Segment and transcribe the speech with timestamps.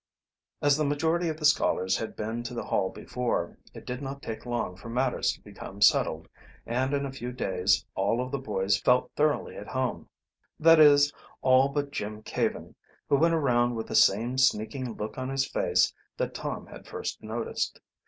[0.63, 4.23] As the majority of the scholars had been to the Hall before, it did not
[4.23, 6.27] take long for matters to become settled,
[6.65, 10.09] and in a few days all of the boys felt thoroughly at home,
[10.59, 12.73] that is, all but Jim Caven,
[13.09, 17.21] who went around with that same sneaking look on his face that Tom had first
[17.21, 17.79] noticed.